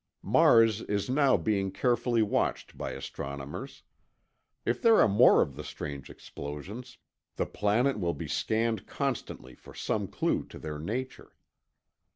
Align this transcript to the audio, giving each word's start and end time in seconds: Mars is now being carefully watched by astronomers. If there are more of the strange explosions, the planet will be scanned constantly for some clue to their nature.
Mars 0.23 0.81
is 0.81 1.11
now 1.11 1.37
being 1.37 1.69
carefully 1.69 2.23
watched 2.23 2.75
by 2.75 2.93
astronomers. 2.93 3.83
If 4.65 4.81
there 4.81 4.99
are 4.99 5.07
more 5.07 5.43
of 5.43 5.55
the 5.55 5.63
strange 5.63 6.09
explosions, 6.09 6.97
the 7.35 7.45
planet 7.45 7.99
will 7.99 8.15
be 8.15 8.27
scanned 8.27 8.87
constantly 8.87 9.53
for 9.53 9.75
some 9.75 10.07
clue 10.07 10.43
to 10.45 10.57
their 10.57 10.79
nature. 10.79 11.35